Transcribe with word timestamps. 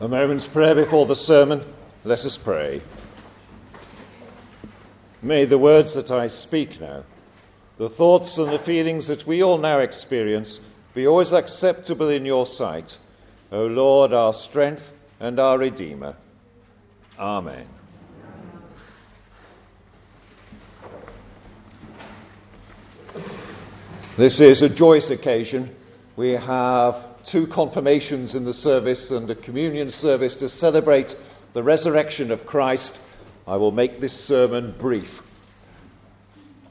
A 0.00 0.06
moment's 0.06 0.46
prayer 0.46 0.76
before 0.76 1.06
the 1.06 1.16
sermon. 1.16 1.64
Let 2.04 2.24
us 2.24 2.36
pray. 2.36 2.82
May 5.20 5.44
the 5.44 5.58
words 5.58 5.94
that 5.94 6.12
I 6.12 6.28
speak 6.28 6.80
now, 6.80 7.02
the 7.78 7.90
thoughts 7.90 8.38
and 8.38 8.52
the 8.52 8.60
feelings 8.60 9.08
that 9.08 9.26
we 9.26 9.42
all 9.42 9.58
now 9.58 9.80
experience, 9.80 10.60
be 10.94 11.04
always 11.04 11.32
acceptable 11.32 12.08
in 12.08 12.24
your 12.24 12.46
sight, 12.46 12.96
O 13.50 13.66
Lord, 13.66 14.12
our 14.12 14.32
strength 14.32 14.92
and 15.18 15.40
our 15.40 15.58
Redeemer. 15.58 16.14
Amen. 17.18 17.66
This 24.16 24.38
is 24.38 24.62
a 24.62 24.68
joyous 24.68 25.10
occasion. 25.10 25.74
We 26.14 26.34
have 26.34 27.04
two 27.28 27.46
confirmations 27.46 28.34
in 28.34 28.46
the 28.46 28.54
service 28.54 29.10
and 29.10 29.28
a 29.28 29.34
communion 29.34 29.90
service 29.90 30.34
to 30.34 30.48
celebrate 30.48 31.14
the 31.52 31.62
resurrection 31.62 32.30
of 32.30 32.46
Christ. 32.46 32.98
I 33.46 33.56
will 33.56 33.70
make 33.70 34.00
this 34.00 34.18
sermon 34.18 34.74
brief. 34.78 35.22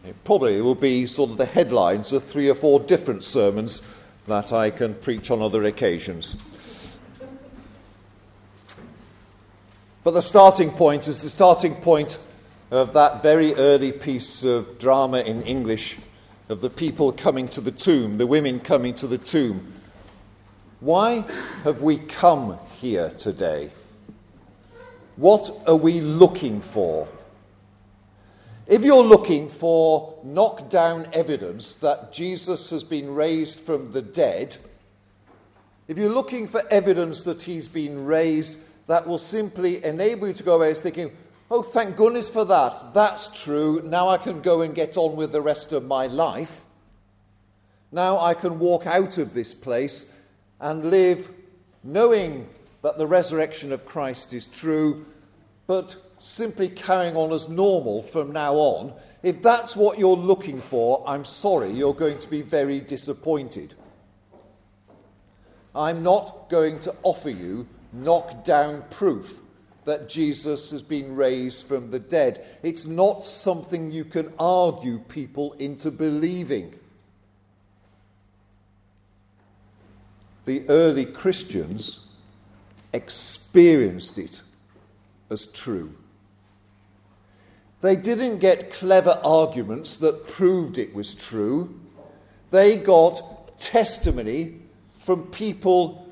It 0.04 0.16
probably 0.24 0.60
will 0.62 0.74
be 0.74 1.06
sort 1.06 1.30
of 1.30 1.38
the 1.38 1.46
headlines 1.46 2.12
of 2.12 2.24
three 2.24 2.50
or 2.50 2.56
four 2.56 2.80
different 2.80 3.24
sermons 3.24 3.84
that 4.26 4.52
I 4.52 4.72
can 4.72 4.96
preach 4.96 5.30
on 5.30 5.44
other 5.44 5.64
occasions. 5.64 6.36
But 10.04 10.12
the 10.12 10.24
starting 10.24 10.72
point 10.72 11.08
is 11.08 11.22
the 11.22 11.30
starting 11.30 11.76
point 11.76 12.18
of 12.72 12.94
that 12.94 13.22
very 13.22 13.54
early 13.54 13.92
piece 13.92 14.44
of 14.44 14.80
drama 14.80 15.20
in 15.20 15.44
English 15.44 15.98
of 16.50 16.62
the 16.62 16.70
people 16.72 17.12
coming 17.12 17.48
to 17.50 17.62
the 17.62 17.72
tomb, 17.72 18.18
the 18.18 18.26
women 18.26 18.60
coming 18.60 18.96
to 18.96 19.06
the 19.06 19.20
tomb. 19.20 19.74
Why 20.80 21.26
have 21.64 21.82
we 21.82 21.98
come 21.98 22.60
here 22.80 23.10
today? 23.10 23.72
What 25.16 25.50
are 25.66 25.76
we 25.76 26.02
looking 26.02 26.62
for? 26.62 27.08
If 28.68 28.84
you're 28.84 29.04
looking 29.04 29.50
for 29.50 30.20
knockdown 30.24 31.08
evidence 31.14 31.74
that 31.76 32.14
Jesus 32.14 32.70
has 32.70 32.84
been 32.84 33.16
raised 33.16 33.60
from 33.60 33.92
the 33.92 34.04
dead, 34.04 34.58
if 35.88 35.98
you're 35.98 36.14
looking 36.14 36.48
for 36.48 36.62
evidence 36.70 37.22
that 37.22 37.42
he's 37.42 37.68
been 37.68 38.06
raised 38.06 38.60
that 38.86 39.08
will 39.08 39.18
simply 39.18 39.84
enable 39.84 40.28
you 40.28 40.34
to 40.36 40.44
go 40.44 40.58
away 40.58 40.76
thinking, 40.76 41.12
oh, 41.50 41.64
thank 41.64 41.96
goodness 41.96 42.30
for 42.30 42.46
that, 42.46 42.94
that's 42.94 43.42
true, 43.42 43.82
now 43.84 44.10
I 44.10 44.20
can 44.20 44.42
go 44.42 44.62
and 44.62 44.76
get 44.76 44.96
on 44.96 45.16
with 45.16 45.32
the 45.32 45.42
rest 45.42 45.74
of 45.74 45.86
my 45.86 46.06
life. 46.06 46.66
Now 47.92 48.20
I 48.20 48.36
can 48.36 48.60
walk 48.60 48.86
out 48.86 49.18
of 49.18 49.34
this 49.34 49.56
place 49.56 50.14
and 50.60 50.90
live 50.90 51.30
knowing 51.84 52.48
that 52.82 52.98
the 52.98 53.08
resurrection 53.08 53.72
of 53.72 53.86
Christ 53.86 54.34
is 54.34 54.46
true, 54.48 55.06
but 55.66 55.96
simply 56.20 56.70
carrying 56.70 57.16
on 57.16 57.32
as 57.32 57.50
normal 57.50 58.04
from 58.04 58.32
now 58.32 58.56
on, 58.56 58.94
if 59.24 59.42
that's 59.42 59.76
what 59.76 60.00
you're 60.00 60.16
looking 60.16 60.62
for, 60.62 61.04
I'm 61.08 61.26
sorry, 61.26 61.72
you're 61.72 61.94
going 61.94 62.20
to 62.20 62.30
be 62.30 62.42
very 62.42 62.80
disappointed. 62.80 63.74
I'm 65.76 66.02
not 66.02 66.50
going 66.50 66.80
to 66.82 66.96
offer 67.04 67.30
you 67.30 67.68
knockdown 67.94 68.84
proof 68.90 69.40
that 69.86 70.10
Jesus 70.10 70.72
has 70.72 70.82
been 70.82 71.16
raised 71.16 71.66
from 71.66 71.92
the 71.92 72.00
dead. 72.00 72.46
It's 72.62 72.86
not 72.86 73.24
something 73.24 73.92
you 73.92 74.04
can 74.04 74.34
argue 74.38 75.00
people 75.00 75.54
into 75.54 75.92
believing. 75.92 76.76
The 80.48 80.68
early 80.70 81.06
Christians 81.06 82.08
experienced 82.94 84.18
it 84.18 84.40
as 85.30 85.46
true. 85.48 85.94
They 87.82 87.98
didn't 87.98 88.40
get 88.40 88.72
clever 88.72 89.20
arguments 89.26 89.98
that 89.98 90.26
proved 90.26 90.78
it 90.78 90.96
was 90.96 91.14
true. 91.14 91.78
They 92.50 92.78
got 92.78 93.60
testimony 93.60 94.62
from 95.04 95.24
people 95.32 96.10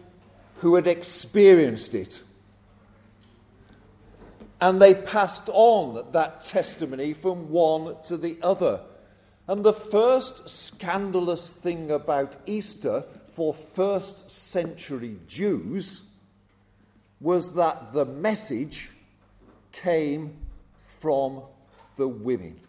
who 0.58 0.76
had 0.76 0.86
experienced 0.86 1.96
it. 1.96 2.20
And 4.60 4.82
they 4.82 4.96
passed 4.96 5.48
on 5.48 6.12
that 6.12 6.42
testimony 6.44 7.14
from 7.14 7.50
one 7.50 7.96
to 8.08 8.18
the 8.18 8.38
other. 8.44 8.82
And 9.48 9.64
the 9.64 9.74
first 9.74 10.50
scandalous 10.50 11.50
thing 11.50 11.90
about 11.90 12.36
Easter 12.46 13.06
for 13.36 13.54
first 13.54 14.32
century 14.32 15.18
Jews 15.28 16.02
was 17.20 17.56
that 17.56 17.94
the 17.94 18.06
message 18.06 18.90
came 19.72 20.38
from 21.00 21.42
the 21.98 22.08
women. 22.08 22.60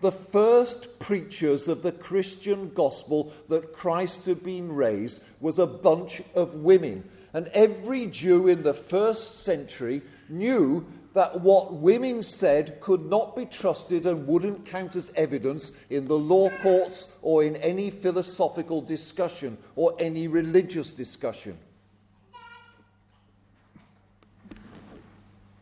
The 0.00 0.12
first 0.12 0.98
preachers 0.98 1.68
of 1.68 1.82
the 1.82 1.92
Christian 1.92 2.72
gospel 2.72 3.32
that 3.50 3.74
Christ 3.74 4.24
had 4.24 4.42
been 4.42 4.72
raised 4.72 5.22
was 5.40 5.58
a 5.58 5.66
bunch 5.66 6.22
of 6.34 6.54
women. 6.54 7.04
And 7.34 7.48
every 7.48 8.06
Jew 8.06 8.48
in 8.48 8.62
the 8.62 8.74
first 8.74 9.44
century 9.44 10.00
knew 10.30 10.86
that 11.14 11.40
what 11.40 11.74
women 11.74 12.22
said 12.22 12.80
could 12.80 13.04
not 13.06 13.34
be 13.34 13.44
trusted 13.44 14.06
and 14.06 14.26
wouldn't 14.26 14.64
count 14.64 14.94
as 14.94 15.10
evidence 15.16 15.72
in 15.88 16.06
the 16.06 16.18
law 16.18 16.48
courts 16.62 17.10
or 17.20 17.42
in 17.42 17.56
any 17.56 17.90
philosophical 17.90 18.80
discussion 18.80 19.58
or 19.74 19.94
any 19.98 20.28
religious 20.28 20.92
discussion. 20.92 21.58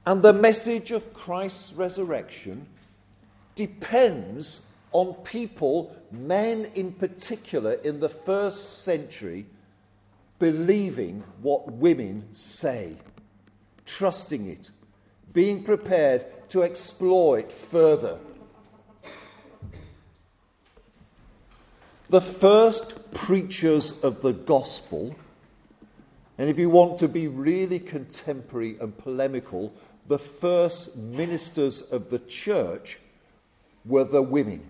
And 0.04 0.22
the 0.22 0.32
message 0.32 0.90
of 0.90 1.12
Christ's 1.14 1.72
resurrection 1.74 2.66
depends 3.54 4.66
on 4.92 5.14
people, 5.24 5.94
men 6.10 6.66
in 6.74 6.92
particular, 6.92 7.72
in 7.72 8.00
the 8.00 8.08
first 8.08 8.84
century, 8.84 9.46
believing 10.38 11.22
what 11.42 11.70
women 11.72 12.26
say, 12.32 12.96
trusting 13.84 14.48
it 14.48 14.70
being 15.32 15.62
prepared 15.62 16.24
to 16.50 16.62
explore 16.62 17.38
it 17.38 17.52
further. 17.52 18.18
The 22.10 22.20
first 22.20 23.12
preachers 23.12 24.02
of 24.02 24.22
the 24.22 24.32
gospel, 24.32 25.14
and 26.38 26.48
if 26.48 26.58
you 26.58 26.70
want 26.70 26.98
to 26.98 27.08
be 27.08 27.28
really 27.28 27.78
contemporary 27.78 28.78
and 28.80 28.96
polemical, 28.96 29.74
the 30.06 30.18
first 30.18 30.96
ministers 30.96 31.82
of 31.82 32.08
the 32.08 32.18
church 32.18 32.98
were 33.84 34.04
the 34.04 34.22
women. 34.22 34.66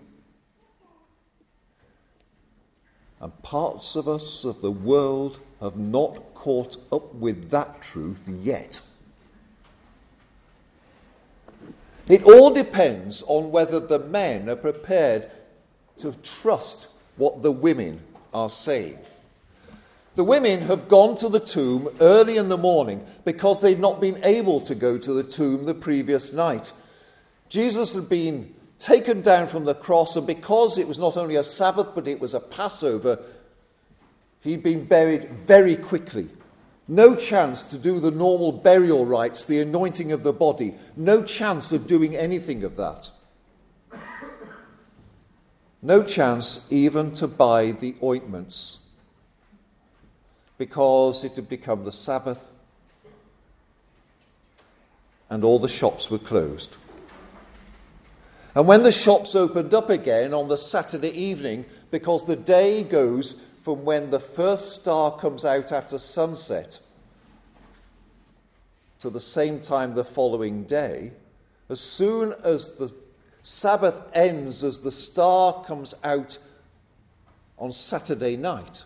And 3.21 3.41
parts 3.41 3.95
of 3.95 4.09
us 4.09 4.43
of 4.43 4.61
the 4.61 4.71
world 4.71 5.39
have 5.61 5.77
not 5.77 6.33
caught 6.33 6.77
up 6.91 7.13
with 7.15 7.49
that 7.51 7.81
truth 7.81 8.27
yet. 8.27 8.81
It 12.09 12.23
all 12.23 12.51
depends 12.51 13.21
on 13.27 13.51
whether 13.51 13.79
the 13.79 13.99
men 13.99 14.49
are 14.49 14.55
prepared 14.55 15.29
to 15.99 16.11
trust 16.23 16.87
what 17.17 17.43
the 17.43 17.51
women 17.51 18.01
are 18.33 18.49
saying. 18.49 18.97
The 20.15 20.23
women 20.23 20.61
have 20.63 20.89
gone 20.89 21.15
to 21.17 21.29
the 21.29 21.39
tomb 21.39 21.87
early 22.01 22.37
in 22.37 22.49
the 22.49 22.57
morning 22.57 23.05
because 23.23 23.61
they'd 23.61 23.79
not 23.79 24.01
been 24.01 24.19
able 24.25 24.59
to 24.61 24.73
go 24.73 24.97
to 24.97 25.13
the 25.13 25.23
tomb 25.23 25.65
the 25.65 25.75
previous 25.75 26.33
night. 26.33 26.71
Jesus 27.47 27.93
had 27.93 28.09
been 28.09 28.55
taken 28.79 29.21
down 29.21 29.47
from 29.47 29.65
the 29.65 29.75
cross, 29.75 30.15
and 30.15 30.25
because 30.25 30.77
it 30.77 30.87
was 30.87 30.97
not 30.97 31.15
only 31.15 31.35
a 31.35 31.43
Sabbath 31.43 31.89
but 31.93 32.07
it 32.07 32.19
was 32.19 32.33
a 32.33 32.39
Passover, 32.39 33.19
he'd 34.41 34.63
been 34.63 34.85
buried 34.85 35.29
very 35.45 35.75
quickly. 35.75 36.27
No 36.89 37.15
chance 37.15 37.63
to 37.65 37.77
do 37.77 37.99
the 37.99 38.09
normal 38.09 38.51
burial 38.51 39.05
rites, 39.05 39.45
the 39.45 39.61
anointing 39.61 40.11
of 40.11 40.23
the 40.23 40.33
body. 40.33 40.73
No 40.97 41.23
chance 41.23 41.71
of 41.71 41.85
doing 41.85 42.15
anything 42.15 42.63
of 42.63 42.77
that. 42.77 43.11
No 45.83 46.01
chance 46.01 46.65
even 46.71 47.11
to 47.13 47.27
buy 47.27 47.71
the 47.73 47.93
ointments 48.01 48.79
because 50.57 51.23
it 51.23 51.33
had 51.33 51.47
become 51.47 51.85
the 51.85 51.91
Sabbath 51.91 52.49
and 55.29 55.43
all 55.43 55.59
the 55.59 55.67
shops 55.67 56.09
were 56.09 56.17
closed. 56.17 56.75
And 58.55 58.67
when 58.67 58.81
the 58.81 58.91
shops 58.91 59.35
opened 59.35 59.75
up 59.75 59.91
again 59.91 60.33
on 60.33 60.47
the 60.47 60.57
Saturday 60.57 61.11
evening, 61.11 61.65
because 61.91 62.25
the 62.25 62.35
day 62.35 62.83
goes 62.83 63.43
from 63.69 63.85
when 63.85 64.09
the 64.09 64.19
first 64.19 64.81
star 64.81 65.15
comes 65.19 65.45
out 65.45 65.71
after 65.71 65.99
sunset 65.99 66.79
to 68.99 69.11
the 69.11 69.19
same 69.19 69.59
time 69.59 69.93
the 69.93 70.03
following 70.03 70.63
day, 70.63 71.11
as 71.69 71.79
soon 71.79 72.33
as 72.43 72.77
the 72.77 72.91
Sabbath 73.43 74.01
ends, 74.11 74.63
as 74.63 74.79
the 74.79 74.91
star 74.91 75.63
comes 75.65 75.93
out 76.03 76.39
on 77.59 77.71
Saturday 77.71 78.35
night, 78.35 78.85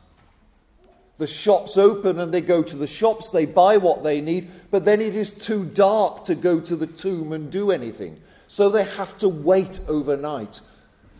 The 1.17 1.27
shops 1.27 1.77
open 1.77 2.19
and 2.19 2.33
they 2.33 2.41
go 2.41 2.61
to 2.61 2.75
the 2.75 2.85
shops, 2.85 3.29
they 3.29 3.45
buy 3.45 3.77
what 3.77 4.03
they 4.03 4.19
need, 4.19 4.49
but 4.69 4.83
then 4.83 4.99
it 4.99 5.15
is 5.15 5.31
too 5.31 5.63
dark 5.63 6.25
to 6.25 6.35
go 6.35 6.59
to 6.59 6.75
the 6.75 6.87
tomb 6.87 7.31
and 7.31 7.49
do 7.49 7.71
anything. 7.71 8.19
So 8.49 8.67
they 8.67 8.83
have 8.83 9.17
to 9.19 9.29
wait 9.29 9.79
overnight. 9.87 10.59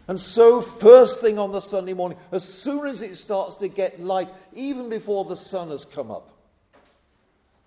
And 0.07 0.19
so, 0.19 0.61
first 0.61 1.21
thing 1.21 1.39
on 1.39 1.51
the 1.51 1.61
Sunday 1.61 1.93
morning, 1.93 2.17
as 2.31 2.43
soon 2.43 2.85
as 2.87 3.01
it 3.01 3.15
starts 3.17 3.55
to 3.57 3.69
get 3.69 4.01
light, 4.01 4.29
even 4.53 4.89
before 4.89 5.23
the 5.23 5.35
sun 5.35 5.69
has 5.69 5.85
come 5.85 6.11
up, 6.11 6.29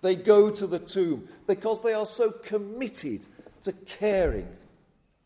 they 0.01 0.15
go 0.15 0.51
to 0.51 0.67
the 0.67 0.77
tomb 0.77 1.27
because 1.47 1.81
they 1.81 1.93
are 1.93 2.05
so 2.05 2.29
committed 2.29 3.25
to 3.63 3.71
caring 3.71 4.47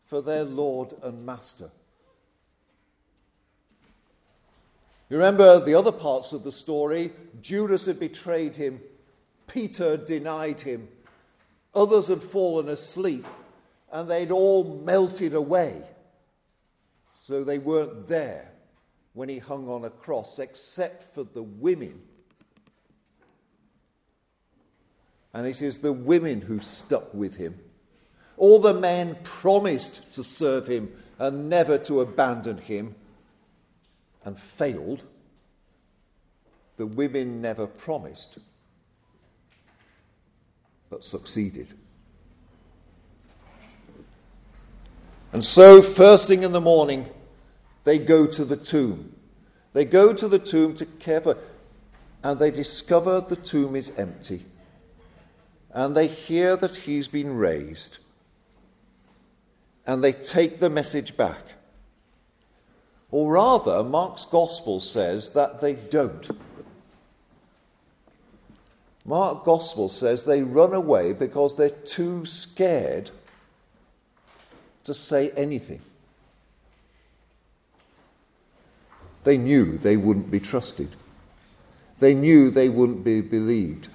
for 0.06 0.22
their 0.22 0.44
Lord 0.44 0.94
and 1.02 1.26
Master. 1.26 1.70
You 5.10 5.18
remember 5.18 5.62
the 5.62 5.74
other 5.74 5.92
parts 5.92 6.32
of 6.32 6.42
the 6.42 6.52
story? 6.52 7.12
Judas 7.42 7.84
had 7.84 8.00
betrayed 8.00 8.56
him, 8.56 8.80
Peter 9.46 9.98
denied 9.98 10.62
him, 10.62 10.88
others 11.74 12.08
had 12.08 12.22
fallen 12.22 12.70
asleep, 12.70 13.26
and 13.92 14.10
they'd 14.10 14.30
all 14.30 14.80
melted 14.82 15.34
away. 15.34 15.82
So 17.24 17.44
they 17.44 17.58
weren't 17.58 18.08
there 18.08 18.50
when 19.12 19.28
he 19.28 19.38
hung 19.38 19.68
on 19.68 19.84
a 19.84 19.90
cross, 19.90 20.40
except 20.40 21.14
for 21.14 21.22
the 21.22 21.44
women. 21.44 22.02
And 25.32 25.46
it 25.46 25.62
is 25.62 25.78
the 25.78 25.92
women 25.92 26.40
who 26.40 26.58
stuck 26.58 27.14
with 27.14 27.36
him. 27.36 27.60
All 28.36 28.58
the 28.58 28.74
men 28.74 29.18
promised 29.22 30.12
to 30.14 30.24
serve 30.24 30.66
him 30.66 31.00
and 31.16 31.48
never 31.48 31.78
to 31.78 32.00
abandon 32.00 32.58
him 32.58 32.96
and 34.24 34.36
failed, 34.36 35.04
the 36.76 36.86
women 36.86 37.40
never 37.40 37.68
promised 37.68 38.38
but 40.90 41.04
succeeded. 41.04 41.68
And 45.32 45.42
so, 45.42 45.82
first 45.82 46.28
thing 46.28 46.42
in 46.42 46.52
the 46.52 46.60
morning, 46.60 47.08
they 47.84 47.98
go 47.98 48.26
to 48.26 48.44
the 48.44 48.56
tomb. 48.56 49.14
They 49.72 49.86
go 49.86 50.12
to 50.12 50.28
the 50.28 50.38
tomb 50.38 50.74
to 50.74 50.84
care 50.84 51.22
for, 51.22 51.38
and 52.22 52.38
they 52.38 52.50
discover 52.50 53.20
the 53.20 53.36
tomb 53.36 53.74
is 53.74 53.92
empty. 53.98 54.44
And 55.72 55.96
they 55.96 56.06
hear 56.06 56.54
that 56.56 56.76
he's 56.76 57.08
been 57.08 57.34
raised. 57.36 57.98
And 59.86 60.04
they 60.04 60.12
take 60.12 60.60
the 60.60 60.68
message 60.68 61.16
back. 61.16 61.40
Or 63.10 63.32
rather, 63.32 63.82
Mark's 63.82 64.26
gospel 64.26 64.80
says 64.80 65.30
that 65.30 65.62
they 65.62 65.74
don't. 65.74 66.30
Mark's 69.06 69.44
gospel 69.46 69.88
says 69.88 70.24
they 70.24 70.42
run 70.42 70.74
away 70.74 71.12
because 71.12 71.56
they're 71.56 71.70
too 71.70 72.26
scared 72.26 73.10
to 74.84 74.94
say 74.94 75.30
anything. 75.30 75.80
They 79.24 79.36
knew 79.38 79.78
they 79.78 79.96
wouldn't 79.96 80.30
be 80.30 80.40
trusted. 80.40 80.96
They 82.00 82.14
knew 82.14 82.50
they 82.50 82.68
wouldn't 82.68 83.04
be 83.04 83.20
believed. 83.20 83.88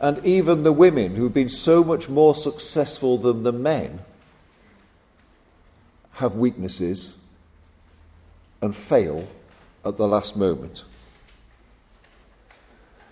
And 0.00 0.24
even 0.26 0.62
the 0.62 0.72
women, 0.72 1.14
who've 1.14 1.32
been 1.32 1.48
so 1.48 1.84
much 1.84 2.08
more 2.08 2.34
successful 2.34 3.18
than 3.18 3.42
the 3.42 3.52
men, 3.52 4.00
have 6.12 6.34
weaknesses 6.34 7.18
and 8.60 8.74
fail 8.74 9.28
at 9.84 9.96
the 9.96 10.08
last 10.08 10.36
moment. 10.36 10.84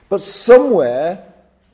But 0.09 0.23
somewhere 0.23 1.25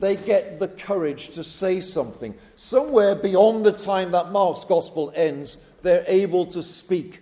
they 0.05 0.17
get 0.17 0.59
the 0.59 0.69
courage 0.69 1.31
to 1.31 1.43
say 1.43 1.81
something. 1.81 2.35
Somewhere 2.56 3.15
beyond 3.15 3.65
the 3.65 3.73
time 3.73 4.11
that 4.12 4.33
Mark's 4.33 4.65
gospel 4.65 5.12
ends, 5.15 5.65
they're 5.83 6.05
able 6.06 6.47
to 6.47 6.62
speak. 6.62 7.21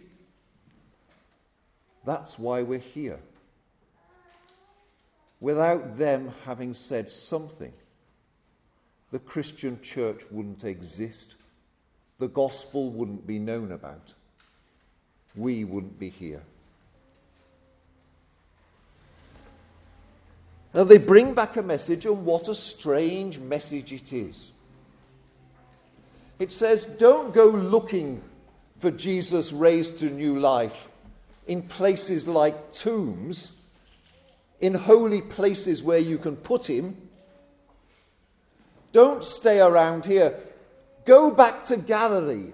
That's 2.04 2.38
why 2.38 2.62
we're 2.62 2.78
here. 2.78 3.20
Without 5.40 5.98
them 5.98 6.32
having 6.44 6.74
said 6.74 7.10
something, 7.10 7.72
the 9.10 9.18
Christian 9.18 9.80
church 9.82 10.22
wouldn't 10.30 10.64
exist. 10.64 11.34
The 12.18 12.28
gospel 12.28 12.90
wouldn't 12.90 13.26
be 13.26 13.38
known 13.38 13.72
about 13.72 14.14
we 15.34 15.64
wouldn't 15.64 15.98
be 15.98 16.08
here. 16.08 16.42
Now, 20.74 20.84
they 20.84 20.98
bring 20.98 21.34
back 21.34 21.56
a 21.56 21.62
message, 21.62 22.06
and 22.06 22.24
what 22.24 22.48
a 22.48 22.54
strange 22.54 23.38
message 23.38 23.92
it 23.92 24.12
is. 24.12 24.50
It 26.38 26.50
says, 26.50 26.86
Don't 26.86 27.34
go 27.34 27.46
looking 27.46 28.22
for 28.78 28.90
Jesus 28.90 29.52
raised 29.52 29.98
to 30.00 30.06
new 30.06 30.38
life 30.38 30.88
in 31.46 31.62
places 31.62 32.26
like 32.26 32.72
tombs, 32.72 33.58
in 34.60 34.74
holy 34.74 35.20
places 35.20 35.82
where 35.82 35.98
you 35.98 36.18
can 36.18 36.36
put 36.36 36.68
him. 36.68 36.96
Don't 38.92 39.24
stay 39.24 39.60
around 39.60 40.04
here. 40.04 40.38
Go 41.04 41.30
back 41.30 41.64
to 41.64 41.76
Galilee 41.76 42.52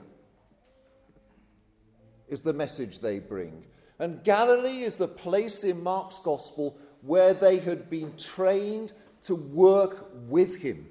is 2.29 2.43
the 2.43 2.53
message 2.53 3.01
they 3.01 3.19
bring. 3.19 3.65
And 3.99 4.23
Galilee 4.23 4.83
is 4.83 4.97
the 4.97 5.09
place 5.09 5.65
in 5.65 5.83
Mark's 5.83 6.19
gospel 6.19 6.77
where 7.09 7.33
they 7.33 7.59
had 7.59 7.89
been 7.89 8.15
trained 8.17 8.93
to 9.25 9.35
work 9.35 10.11
with 10.29 10.57
him. 10.57 10.87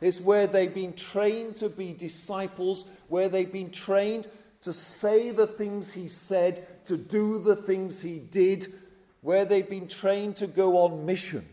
It's 0.00 0.20
where 0.20 0.46
they've 0.46 0.72
been 0.72 0.92
trained 0.92 1.56
to 1.56 1.68
be 1.68 1.92
disciples, 1.92 2.84
where 3.08 3.28
they've 3.28 3.52
been 3.52 3.70
trained 3.70 4.28
to 4.62 4.72
say 4.72 5.30
the 5.30 5.46
things 5.46 5.92
he 5.92 6.08
said, 6.08 6.84
to 6.86 6.96
do 6.96 7.40
the 7.40 7.56
things 7.56 8.00
he 8.00 8.20
did, 8.20 8.72
where 9.22 9.44
they've 9.44 9.68
been 9.68 9.88
trained 9.88 10.36
to 10.36 10.46
go 10.46 10.78
on 10.78 11.04
mission. 11.04 11.44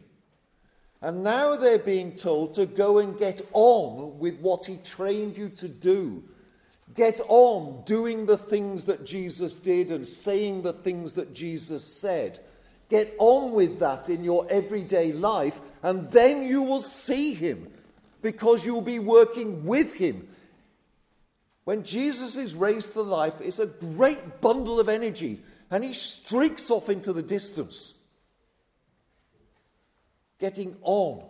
And 1.01 1.23
now 1.23 1.55
they're 1.55 1.79
being 1.79 2.15
told 2.15 2.53
to 2.55 2.67
go 2.67 2.99
and 2.99 3.17
get 3.17 3.41
on 3.51 4.19
with 4.19 4.39
what 4.39 4.65
he 4.65 4.77
trained 4.77 5.35
you 5.37 5.49
to 5.49 5.67
do 5.67 6.23
Get 6.95 7.21
on 7.27 7.83
doing 7.85 8.25
the 8.25 8.37
things 8.37 8.85
that 8.85 9.05
Jesus 9.05 9.55
did 9.55 9.89
and 9.89 10.07
saying 10.07 10.61
the 10.61 10.73
things 10.73 11.13
that 11.13 11.33
Jesus 11.33 11.83
said. 11.83 12.39
Get 12.89 13.15
on 13.17 13.53
with 13.53 13.79
that 13.79 14.09
in 14.09 14.23
your 14.23 14.45
everyday 14.49 15.13
life, 15.13 15.59
and 15.81 16.11
then 16.11 16.43
you 16.43 16.61
will 16.63 16.81
see 16.81 17.33
him 17.33 17.71
because 18.21 18.65
you'll 18.65 18.81
be 18.81 18.99
working 18.99 19.65
with 19.65 19.93
him. 19.95 20.27
When 21.63 21.83
Jesus 21.83 22.35
is 22.35 22.55
raised 22.55 22.93
to 22.93 23.01
life, 23.01 23.35
it's 23.39 23.59
a 23.59 23.65
great 23.67 24.41
bundle 24.41 24.79
of 24.79 24.89
energy, 24.89 25.41
and 25.71 25.83
he 25.83 25.93
streaks 25.93 26.69
off 26.69 26.89
into 26.89 27.13
the 27.13 27.23
distance, 27.23 27.93
getting 30.39 30.75
on 30.83 31.23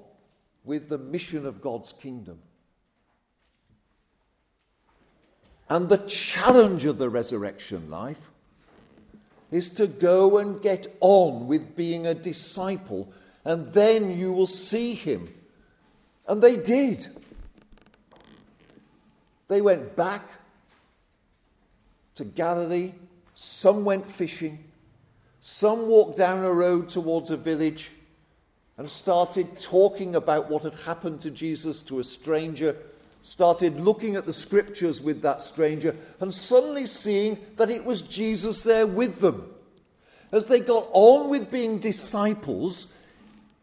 with 0.63 0.89
the 0.89 0.97
mission 0.97 1.45
of 1.45 1.61
God's 1.61 1.91
kingdom. 1.93 2.39
And 5.69 5.87
the 5.87 5.97
challenge 5.97 6.85
of 6.85 6.97
the 6.97 7.09
resurrection 7.09 7.89
life 7.89 8.29
is 9.55 9.69
to 9.69 9.87
go 9.87 10.37
and 10.37 10.61
get 10.61 10.95
on 10.99 11.47
with 11.47 11.75
being 11.75 12.07
a 12.07 12.13
disciple, 12.13 13.11
and 13.45 13.73
then 13.73 14.17
you 14.17 14.31
will 14.31 14.47
see 14.47 14.93
him. 14.93 15.33
And 16.27 16.41
they 16.41 16.55
did. 16.55 17.07
They 19.47 19.61
went 19.61 19.95
back 19.95 20.27
to 22.15 22.23
Galilee, 22.23 22.93
some 23.35 23.83
went 23.83 24.09
fishing, 24.09 24.63
some 25.41 25.87
walked 25.87 26.17
down 26.17 26.43
a 26.43 26.51
road 26.51 26.89
towards 26.89 27.29
a 27.29 27.37
village 27.37 27.89
and 28.77 28.89
started 28.89 29.59
talking 29.59 30.15
about 30.15 30.49
what 30.49 30.63
had 30.63 30.73
happened 30.85 31.21
to 31.21 31.31
Jesus 31.31 31.81
to 31.81 31.99
a 31.99 32.03
stranger 32.03 32.75
started 33.23 33.79
looking 33.79 34.17
at 34.17 34.25
the 34.25 34.33
scriptures 34.33 35.01
with 35.01 35.21
that 35.21 35.41
stranger 35.41 35.95
and 36.19 36.31
suddenly 36.31 36.85
seeing 36.85 37.39
that 37.55 37.69
it 37.69 37.85
was 37.85 38.01
Jesus 38.01 38.61
there 38.61 38.85
with 38.85 39.19
them. 39.21 39.49
As 40.33 40.45
they 40.45 40.59
got 40.59 40.89
on 40.91 41.29
with 41.29 41.49
being 41.49 41.79
disciples, 41.79 42.93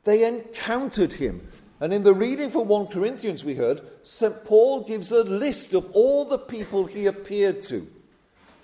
they 0.05 0.27
encountered 0.27 1.13
him. 1.13 1.47
And 1.79 1.93
in 1.93 2.05
the 2.05 2.15
reading 2.15 2.51
from 2.51 2.69
1 2.69 2.87
Corinthians, 2.87 3.45
we 3.45 3.55
heard, 3.55 3.83
St. 4.03 4.45
Paul 4.45 4.85
gives 4.85 5.13
a 5.13 5.25
list 5.25 5.75
of 5.75 5.91
all 5.93 6.25
the 6.25 6.39
people 6.39 6.87
he 6.87 7.05
appeared 7.05 7.63
to 7.65 7.87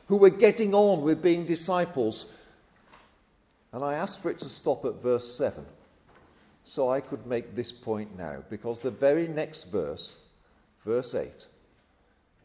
who 0.08 0.16
were 0.16 0.30
getting 0.30 0.74
on 0.74 1.02
with 1.02 1.22
being 1.22 1.44
disciples. 1.44 2.32
And 3.70 3.84
I 3.84 3.94
asked 3.94 4.20
for 4.22 4.30
it 4.30 4.38
to 4.38 4.48
stop 4.48 4.86
at 4.86 5.02
verse 5.02 5.36
7 5.36 5.66
so 6.64 6.90
I 6.90 7.00
could 7.00 7.26
make 7.26 7.54
this 7.54 7.70
point 7.70 8.16
now, 8.16 8.42
because 8.48 8.80
the 8.80 8.90
very 8.90 9.28
next 9.28 9.64
verse 9.64 10.16
Verse 10.87 11.16
8. 11.16 11.47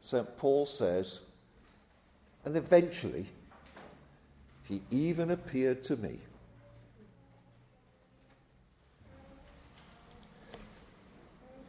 St. 0.02 0.38
Paul 0.38 0.66
says, 0.66 1.20
And 2.44 2.58
eventually, 2.58 3.28
he 4.68 4.82
even 4.90 5.30
appeared 5.30 5.84
to 5.84 5.96
me. 5.96 6.18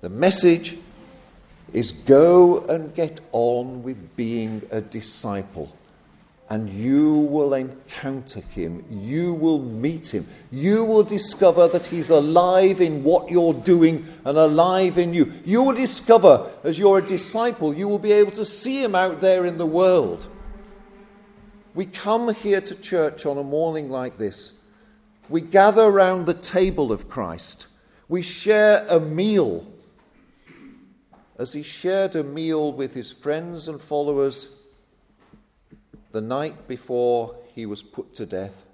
The 0.01 0.09
message 0.09 0.79
is 1.75 1.93
go 1.93 2.61
and 2.61 2.95
get 2.95 3.21
on 3.33 3.83
with 3.83 4.17
being 4.17 4.63
a 4.71 4.81
disciple 4.81 5.77
and 6.53 6.69
you 6.69 7.15
will 7.15 7.55
encounter 7.55 8.41
him. 8.41 8.85
You 8.91 9.33
will 9.33 9.59
meet 9.59 10.13
him. 10.13 10.29
You 10.51 10.85
will 10.85 11.03
discover 11.03 11.67
that 11.69 11.87
he's 11.87 12.11
alive 12.11 12.83
in 12.83 13.03
what 13.05 13.31
you're 13.31 13.55
doing 13.55 14.07
and 14.27 14.37
alive 14.37 14.99
in 14.99 15.15
you. 15.15 15.33
You 15.47 15.63
will 15.63 15.75
discover, 15.75 16.51
as 16.63 16.79
you're 16.79 16.99
a 16.99 17.07
disciple, 17.07 17.73
you 17.73 17.89
will 17.89 17.99
be 17.99 18.13
able 18.13 18.33
to 18.33 18.45
see 18.45 18.85
him 18.85 18.95
out 18.95 19.23
there 19.23 19.47
in 19.47 19.57
the 19.57 19.65
world. 19.65 20.29
We 21.75 21.87
come 21.87 22.35
here 22.35 22.61
to 22.61 22.75
church 22.75 23.25
on 23.25 23.39
a 23.39 23.43
morning 23.43 23.89
like 23.89 24.19
this. 24.19 24.53
We 25.31 25.41
gather 25.41 25.85
around 25.85 26.27
the 26.27 26.35
table 26.35 26.93
of 26.93 27.09
Christ. 27.09 27.67
We 28.11 28.21
share 28.21 28.87
a 28.89 29.01
meal. 29.01 29.67
As 31.39 31.55
he 31.55 31.63
shared 31.63 32.15
a 32.15 32.23
meal 32.23 32.73
with 32.75 32.93
his 32.93 33.11
friends 33.11 33.69
and 33.69 33.81
followers 33.81 34.51
the 36.13 36.21
night 36.21 36.69
before 36.69 37.35
he 37.55 37.67
was 37.67 37.83
put 37.83 38.15
to 38.15 38.27
death, 38.27 38.65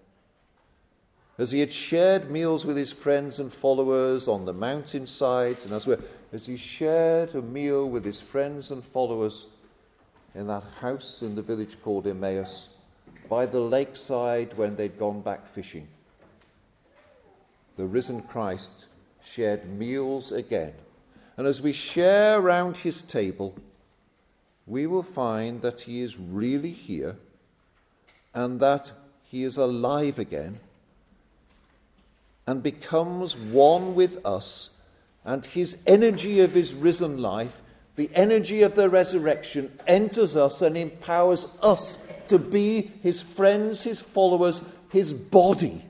as 1.38 1.52
he 1.52 1.60
had 1.60 1.72
shared 1.72 2.30
meals 2.30 2.64
with 2.64 2.76
his 2.76 2.92
friends 2.92 3.38
and 3.38 3.52
followers 3.52 4.26
on 4.26 4.44
the 4.44 4.52
mountainsides, 4.52 5.64
and 5.64 5.72
as, 5.72 5.88
as 6.32 6.46
he 6.46 6.56
shared 6.56 7.34
a 7.34 7.42
meal 7.42 7.88
with 7.88 8.04
his 8.04 8.20
friends 8.20 8.72
and 8.72 8.82
followers 8.82 9.46
in 10.34 10.48
that 10.48 10.64
house 10.80 11.22
in 11.22 11.36
the 11.36 11.42
village 11.42 11.80
called 11.82 12.08
Emmaus, 12.08 12.70
by 13.28 13.46
the 13.46 13.60
lakeside 13.60 14.56
when 14.56 14.74
they'd 14.74 14.98
gone 14.98 15.20
back 15.20 15.46
fishing, 15.46 15.86
the 17.76 17.86
risen 17.86 18.20
Christ 18.22 18.86
shared 19.22 19.64
meals 19.68 20.32
again. 20.32 20.72
And 21.36 21.46
as 21.46 21.60
we 21.60 21.72
share 21.72 22.40
round 22.40 22.76
his 22.76 23.00
table, 23.00 23.54
we 24.66 24.88
will 24.88 25.04
find 25.04 25.62
that 25.62 25.80
he 25.80 26.02
is 26.02 26.18
really 26.18 26.72
here 26.72 27.16
and 28.34 28.60
that 28.60 28.90
he 29.24 29.44
is 29.44 29.56
alive 29.56 30.18
again 30.18 30.60
and 32.46 32.62
becomes 32.62 33.36
one 33.36 33.94
with 33.94 34.24
us, 34.24 34.70
and 35.24 35.44
his 35.44 35.82
energy 35.86 36.40
of 36.40 36.54
his 36.54 36.72
risen 36.72 37.18
life, 37.18 37.60
the 37.96 38.10
energy 38.14 38.62
of 38.62 38.74
the 38.74 38.88
resurrection, 38.88 39.70
enters 39.86 40.34
us 40.34 40.62
and 40.62 40.76
empowers 40.76 41.46
us 41.62 41.98
to 42.28 42.38
be 42.38 42.90
his 43.02 43.20
friends, 43.20 43.82
his 43.82 44.00
followers, 44.00 44.66
his 44.90 45.12
body 45.12 45.84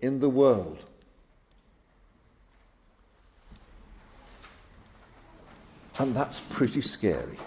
in 0.00 0.18
the 0.18 0.28
world. 0.28 0.84
And 5.98 6.16
that's 6.16 6.40
pretty 6.40 6.80
scary. 6.80 7.38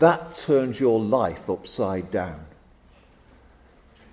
That 0.00 0.34
turns 0.34 0.80
your 0.80 0.98
life 0.98 1.50
upside 1.50 2.10
down. 2.10 2.46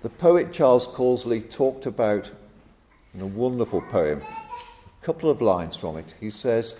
The 0.02 0.10
poet 0.10 0.52
Charles 0.52 0.86
Causley 0.86 1.40
talked 1.40 1.86
about 1.86 2.30
in 3.14 3.22
a 3.22 3.26
wonderful 3.26 3.80
poem, 3.80 4.20
a 4.20 5.04
couple 5.04 5.30
of 5.30 5.40
lines 5.40 5.76
from 5.76 5.96
it. 5.96 6.14
He 6.20 6.30
says, 6.30 6.78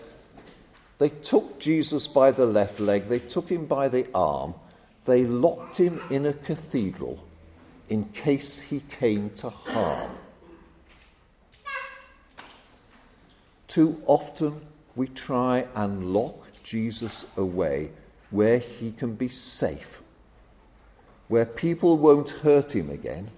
They 0.99 1.09
took 1.09 1.59
Jesus 1.59 2.07
by 2.07 2.33
the 2.33 2.45
left 2.45 2.81
leg, 2.81 3.09
they 3.09 3.19
took 3.19 3.49
him 3.49 3.65
by 3.65 3.89
the 3.89 4.07
arm, 4.15 4.53
they 5.07 5.25
locked 5.25 5.79
him 5.79 6.03
in 6.11 6.27
a 6.27 6.35
cathedral 6.35 7.19
in 7.89 8.05
case 8.11 8.61
he 8.61 8.81
came 9.01 9.31
to 9.31 9.49
harm. 9.49 10.11
Too 13.69 14.03
often 14.05 14.61
we 14.97 15.09
try 15.09 15.67
and 15.75 16.13
lock 16.13 16.37
Jesus 16.63 17.25
away 17.39 17.89
where 18.31 18.59
he 18.59 18.93
can 18.93 19.15
be 19.15 19.29
safe, 19.29 20.01
where 21.29 21.47
people 21.47 21.97
won't 21.97 22.31
hurt 22.31 22.75
him 22.75 22.91
again, 22.91 23.31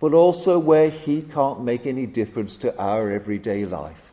but 0.00 0.12
also 0.12 0.58
where 0.58 0.90
he 0.90 1.22
can't 1.22 1.62
make 1.62 1.86
any 1.86 2.06
difference 2.06 2.56
to 2.56 2.76
our 2.78 3.10
everyday 3.10 3.64
life. 3.64 4.12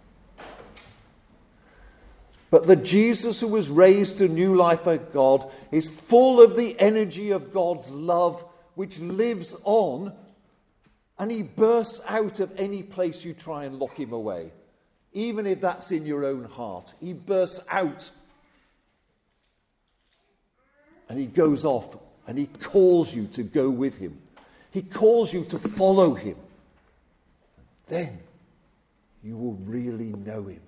But 2.51 2.66
the 2.66 2.75
Jesus 2.75 3.39
who 3.42 3.48
was 3.48 3.70
raised 3.70 4.18
to 4.18 4.28
new 4.28 4.56
life 4.56 4.84
by 4.84 4.98
God 4.98 5.50
is 5.72 5.88
full 5.88 6.42
of 6.42 6.56
the 6.56 6.80
energy 6.80 7.32
of 7.32 7.54
God's 7.54 7.92
love, 7.92 8.44
which 8.75 9.00
lives 9.00 9.56
on, 9.63 10.13
and 11.20 11.30
he 11.30 11.44
bursts 11.44 12.01
out 12.08 12.39
of 12.39 12.51
any 12.58 12.82
place 12.82 13.24
you 13.24 13.34
try 13.34 13.66
and 13.66 13.78
lock 13.78 13.96
him 14.00 14.13
away, 14.13 14.51
even 15.13 15.46
if 15.46 15.62
that's 15.62 15.92
in 15.92 16.06
your 16.06 16.25
own 16.25 16.46
heart. 16.46 16.94
He 17.00 17.13
bursts 17.13 17.60
out 17.70 18.10
and 21.10 21.20
he 21.20 21.25
goes 21.25 21.66
off 21.66 21.98
and 22.28 22.38
he 22.38 22.46
calls 22.46 23.13
you 23.13 23.25
to 23.28 23.44
go 23.44 23.70
with 23.70 23.98
him. 23.98 24.18
He 24.72 24.84
calls 24.84 25.34
you 25.34 25.44
to 25.46 25.58
follow 25.58 26.13
him. 26.13 26.36
Then 27.88 28.20
you 29.24 29.36
will 29.36 29.58
really 29.66 30.13
know 30.13 30.46
him. 30.46 30.62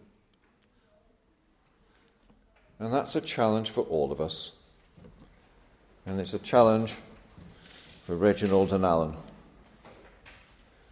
And 2.80 2.92
that's 2.92 3.16
a 3.16 3.22
challenge 3.22 3.70
for 3.70 3.82
all 3.82 4.12
of 4.12 4.20
us. 4.20 4.56
And 6.08 6.20
it's 6.20 6.34
a 6.34 6.40
challenge 6.40 6.96
for 8.08 8.16
Reginald 8.16 8.74
and 8.74 8.84
Alan, 8.84 9.14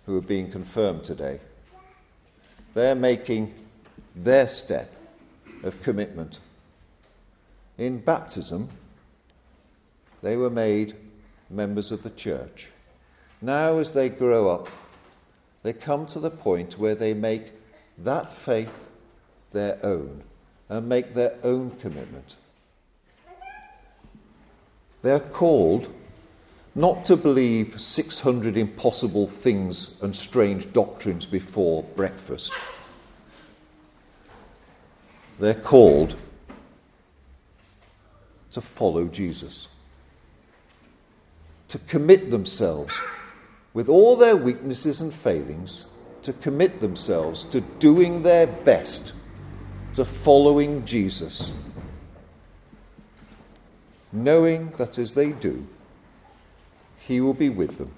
who 0.05 0.15
are 0.15 0.21
being 0.21 0.51
confirmed 0.51 1.03
today. 1.03 1.39
They're 2.75 2.93
making 2.93 3.55
their 4.15 4.47
step 4.47 4.93
of 5.63 5.81
commitment. 5.81 6.39
In 7.79 7.97
baptism, 7.97 8.69
they 10.21 10.35
were 10.35 10.49
made 10.49 10.95
members 11.49 11.91
of 11.91 12.03
the 12.03 12.09
church. 12.11 12.67
Now, 13.41 13.77
as 13.77 13.91
they 13.91 14.09
grow 14.09 14.49
up, 14.49 14.69
they 15.63 15.73
come 15.73 16.05
to 16.07 16.19
the 16.19 16.29
point 16.29 16.77
where 16.77 16.95
they 16.95 17.13
make 17.13 17.51
that 17.97 18.31
faith 18.31 18.87
their 19.51 19.83
own 19.83 20.23
and 20.67 20.87
make 20.87 21.13
their 21.13 21.35
own 21.43 21.71
commitment. 21.71 22.35
They're 25.01 25.19
called 25.19 25.93
not 26.75 27.05
to 27.05 27.15
believe 27.15 27.79
600 27.81 28.55
impossible 28.55 29.27
things 29.27 30.01
and 30.01 30.15
strange 30.15 30.71
doctrines 30.71 31.25
before 31.25 31.83
breakfast. 31.83 32.51
They're 35.39 35.53
called 35.53 36.15
to 38.51 38.61
follow 38.61 39.05
Jesus 39.05 39.69
to 41.69 41.77
commit 41.79 42.31
themselves, 42.31 42.99
with 43.73 43.89
all 43.89 44.15
their 44.15 44.35
weaknesses 44.35 45.01
and 45.01 45.13
failings, 45.13 45.85
to 46.23 46.33
commit 46.33 46.81
themselves 46.81 47.45
to 47.45 47.61
doing 47.61 48.23
their 48.23 48.47
best, 48.47 49.13
to 49.93 50.03
following 50.03 50.85
Jesus, 50.85 51.53
knowing 54.11 54.71
that 54.77 54.97
as 54.97 55.13
they 55.13 55.31
do, 55.31 55.65
He 56.99 57.21
will 57.21 57.33
be 57.33 57.49
with 57.49 57.77
them. 57.77 57.91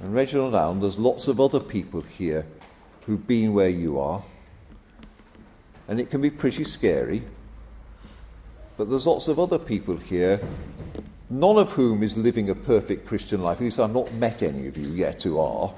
And 0.00 0.14
Reginald 0.14 0.54
Alan, 0.54 0.80
there's 0.80 0.98
lots 0.98 1.28
of 1.28 1.40
other 1.40 1.60
people 1.60 2.00
here 2.00 2.46
who've 3.06 3.26
been 3.26 3.52
where 3.52 3.68
you 3.68 3.98
are, 3.98 4.22
and 5.88 6.00
it 6.00 6.10
can 6.10 6.20
be 6.20 6.30
pretty 6.30 6.64
scary. 6.64 7.22
But 8.76 8.88
there's 8.88 9.06
lots 9.06 9.28
of 9.28 9.38
other 9.38 9.58
people 9.58 9.96
here 9.96 10.40
none 11.32 11.56
of 11.56 11.72
whom 11.72 12.02
is 12.02 12.16
living 12.16 12.50
a 12.50 12.54
perfect 12.54 13.06
Christian 13.06 13.42
life. 13.42 13.56
At 13.56 13.64
least 13.64 13.80
I've 13.80 13.94
not 13.94 14.12
met 14.14 14.42
any 14.42 14.66
of 14.66 14.76
you 14.76 14.88
yet 14.88 15.22
who 15.22 15.38
are. 15.38 15.72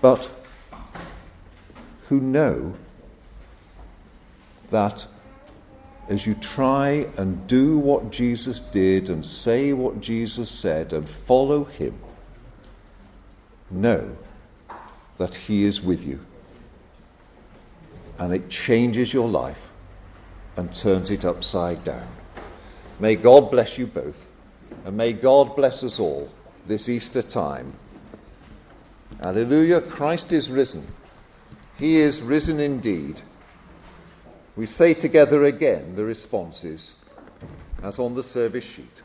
But 0.00 0.30
who 2.08 2.20
know 2.20 2.74
that 4.70 5.04
as 6.08 6.26
you 6.26 6.34
try 6.34 7.08
and 7.16 7.46
do 7.48 7.76
what 7.76 8.10
Jesus 8.10 8.60
did 8.60 9.10
and 9.10 9.26
say 9.26 9.72
what 9.72 10.00
Jesus 10.00 10.48
said 10.48 10.92
and 10.92 11.08
follow 11.08 11.64
him, 11.64 11.98
know 13.68 14.16
that 15.18 15.34
he 15.34 15.64
is 15.64 15.82
with 15.82 16.04
you. 16.04 16.24
And 18.18 18.32
it 18.32 18.48
changes 18.48 19.12
your 19.12 19.28
life 19.28 19.70
and 20.56 20.72
turns 20.72 21.10
it 21.10 21.24
upside 21.24 21.82
down. 21.82 22.08
May 23.00 23.14
God 23.14 23.50
bless 23.50 23.78
you 23.78 23.86
both, 23.86 24.26
and 24.84 24.96
may 24.96 25.12
God 25.12 25.54
bless 25.54 25.84
us 25.84 26.00
all 26.00 26.28
this 26.66 26.88
Easter 26.88 27.22
time. 27.22 27.72
Alleluia, 29.22 29.80
Christ 29.80 30.32
is 30.32 30.50
risen. 30.50 30.86
He 31.76 32.00
is 32.00 32.20
risen 32.20 32.58
indeed. 32.58 33.22
We 34.56 34.66
say 34.66 34.94
together 34.94 35.44
again 35.44 35.94
the 35.94 36.04
responses 36.04 36.94
as 37.82 38.00
on 38.00 38.16
the 38.16 38.22
service 38.22 38.64
sheet. 38.64 39.02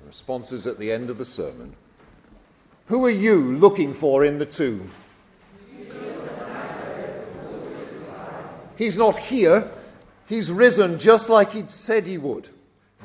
The 0.00 0.08
responses 0.08 0.66
at 0.66 0.78
the 0.78 0.90
end 0.90 1.08
of 1.10 1.18
the 1.18 1.24
sermon. 1.24 1.74
Who 2.86 3.04
are 3.06 3.10
you 3.10 3.56
looking 3.56 3.94
for 3.94 4.24
in 4.24 4.38
the 4.38 4.46
tomb? 4.46 4.90
He's 8.76 8.96
not 8.96 9.16
here. 9.16 9.70
He's 10.32 10.50
risen 10.50 10.98
just 10.98 11.28
like 11.28 11.52
he'd 11.52 11.68
said 11.68 12.06
he 12.06 12.16
would. 12.16 12.48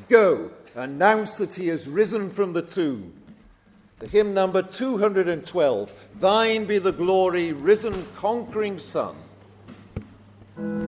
Go, 0.08 0.50
announce 0.74 1.36
that 1.36 1.52
he 1.52 1.68
has 1.68 1.86
risen 1.86 2.30
from 2.30 2.54
the 2.54 2.62
tomb. 2.62 3.12
The 3.98 4.06
hymn 4.06 4.32
number 4.32 4.62
212 4.62 5.92
Thine 6.20 6.64
be 6.64 6.78
the 6.78 6.90
glory, 6.90 7.52
risen 7.52 8.06
conquering 8.16 8.78
Son. 8.78 9.14